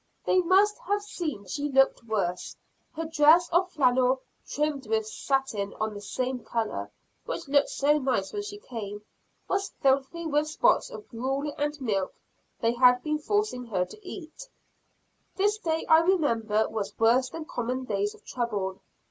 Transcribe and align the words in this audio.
They 0.25 0.39
must 0.41 0.79
have 0.79 1.03
seen 1.03 1.45
she 1.45 1.69
looked 1.71 2.03
worse; 2.05 2.55
her 2.95 3.05
dress 3.05 3.47
of 3.49 3.69
flannel, 3.69 4.21
trimmed 4.47 4.87
with 4.87 5.05
satin 5.07 5.75
of 5.79 5.93
the 5.93 6.01
same 6.01 6.39
color, 6.43 6.89
which 7.25 7.47
looked 7.47 7.69
so 7.69 7.99
nice 7.99 8.33
when 8.33 8.41
she 8.41 8.57
came, 8.57 9.03
was 9.47 9.69
filthy 9.79 10.25
with 10.25 10.47
spots 10.47 10.89
of 10.89 11.07
gruel 11.07 11.53
and 11.55 11.79
milk 11.79 12.15
they 12.61 12.71
had 12.73 13.03
been 13.03 13.19
forcing 13.19 13.65
her 13.67 13.85
to 13.85 13.99
eat. 14.03 14.49
This 15.35 15.59
day, 15.59 15.85
I 15.87 15.99
remember, 15.99 16.67
was 16.67 16.97
worse 16.99 17.29
than 17.29 17.45
common 17.45 17.83
days 17.85 18.15
of 18.15 18.25
trouble. 18.25 18.79